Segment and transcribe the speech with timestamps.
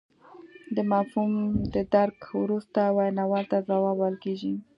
[0.75, 1.31] د مفهوم
[1.73, 4.53] د درک وروسته ویناوال ته ځواب ویل کیږي